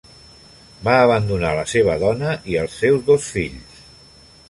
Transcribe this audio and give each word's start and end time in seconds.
Va 0.87 0.95
abandonar 1.01 1.53
la 1.61 1.67
seva 1.73 1.99
dona 2.07 2.35
i 2.55 2.59
els 2.65 2.81
seus 2.85 3.07
dos 3.11 3.33
fills. 3.37 3.81